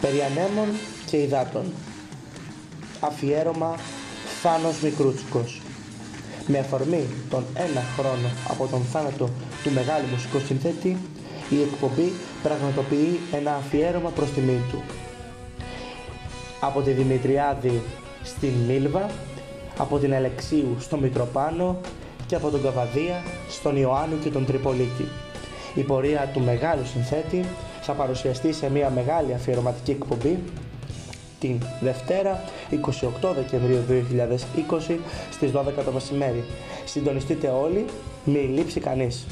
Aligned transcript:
Περί 0.00 0.20
ανέμων 0.22 0.68
και 1.06 1.16
υδάτων. 1.16 1.64
Αφιέρωμα 3.00 3.76
Φάνος 4.40 4.80
Μικρούτσικος. 4.80 5.60
Με 6.46 6.58
αφορμή 6.58 7.06
τον 7.30 7.44
ένα 7.54 7.82
χρόνο 7.96 8.30
από 8.48 8.66
τον 8.66 8.82
θάνατο 8.92 9.28
του 9.62 9.70
μεγάλου 9.72 10.06
μουσικού 10.12 10.38
συνθέτη, 10.46 10.96
η 11.50 11.60
εκπομπή 11.62 12.12
πραγματοποιεί 12.42 13.20
ένα 13.32 13.54
αφιέρωμα 13.54 14.10
προς 14.10 14.30
τιμή 14.30 14.60
του. 14.70 14.82
Από 16.60 16.80
τη 16.80 16.90
Δημητριάδη 16.90 17.82
στην 18.24 18.52
Μίλβα, 18.66 19.10
από 19.78 19.98
την 19.98 20.14
Αλεξίου 20.14 20.76
στο 20.80 20.96
Μητροπάνο 20.96 21.80
και 22.26 22.34
από 22.34 22.50
τον 22.50 22.62
Καβαδία 22.62 23.22
στον 23.48 23.76
Ιωάννου 23.76 24.18
και 24.18 24.30
τον 24.30 24.46
Τριπολίτη. 24.46 25.08
Η 25.74 25.80
πορεία 25.80 26.30
του 26.32 26.40
μεγάλου 26.40 26.86
συνθέτη 26.86 27.44
θα 27.80 27.92
παρουσιαστεί 27.92 28.52
σε 28.52 28.70
μια 28.70 28.90
μεγάλη 28.90 29.34
αφιερωματική 29.34 29.90
εκπομπή 29.90 30.38
την 31.40 31.60
Δευτέρα 31.80 32.42
28 32.70 33.34
Δεκεμβρίου 33.34 33.84
2020 34.88 34.96
στις 35.30 35.50
12 35.54 35.84
το 35.84 35.92
μεσημέρι. 35.92 36.44
Συντονιστείτε 36.84 37.48
όλοι, 37.48 37.84
μη 38.24 38.38
λείψει 38.38 38.80
κανείς. 38.80 39.26